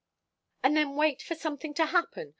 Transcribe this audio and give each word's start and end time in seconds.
"And 0.63 0.75
then 0.75 0.95
wait 0.95 1.21
for 1.21 1.35
something 1.35 1.75
to 1.75 1.85
happen? 1.85 2.29